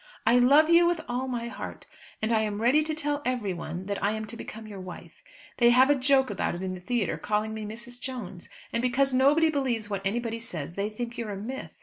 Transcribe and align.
"I 0.25 0.39
love 0.39 0.67
you 0.67 0.87
with 0.87 0.99
all 1.07 1.27
my 1.27 1.47
heart, 1.47 1.85
and 2.23 2.31
am 2.33 2.59
ready 2.59 2.81
to 2.81 2.95
tell 2.95 3.21
everyone 3.23 3.85
that 3.85 4.03
I 4.03 4.13
am 4.13 4.25
to 4.25 4.35
become 4.35 4.65
your 4.65 4.79
wife. 4.79 5.21
They 5.57 5.69
have 5.69 5.91
a 5.91 5.95
joke 5.95 6.31
about 6.31 6.55
it 6.55 6.63
in 6.63 6.73
the 6.73 6.79
theatre 6.79 7.19
calling 7.19 7.53
me 7.53 7.65
Mrs. 7.67 8.01
Jones; 8.01 8.49
and 8.73 8.81
because 8.81 9.13
nobody 9.13 9.51
believes 9.51 9.91
what 9.91 10.01
anybody 10.03 10.39
says 10.39 10.73
they 10.73 10.89
think 10.89 11.19
you're 11.19 11.29
a 11.29 11.37
myth. 11.37 11.75